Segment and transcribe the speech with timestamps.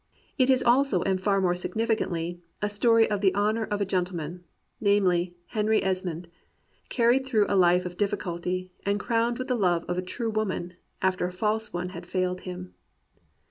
[0.35, 4.43] It is also, and far more significantly, a story of the honour of a gentleman—
[4.81, 6.27] namely, Henry Esmond—
[6.89, 10.73] carried through a Hfe of difficulty, and crowned with the love of a true woman,
[11.03, 12.73] after a false one had failed him.